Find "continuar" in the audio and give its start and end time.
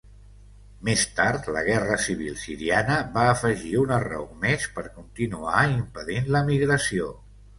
4.97-5.63